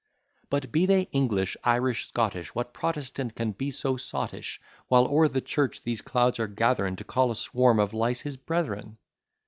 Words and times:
But 0.49 0.71
be 0.71 0.87
they 0.87 1.01
English, 1.11 1.55
Irish, 1.63 2.07
Scottish, 2.07 2.55
What 2.55 2.73
Protestant 2.73 3.35
can 3.35 3.51
be 3.51 3.69
so 3.69 3.97
sottish, 3.97 4.59
While 4.87 5.05
o'er 5.05 5.27
the 5.27 5.41
church 5.41 5.83
these 5.83 6.01
clouds 6.01 6.39
are 6.39 6.47
gathering 6.47 6.95
To 6.95 7.03
call 7.03 7.29
a 7.29 7.35
swarm 7.35 7.79
of 7.79 7.93
lice 7.93 8.21
his 8.21 8.35
brethren? 8.35 8.97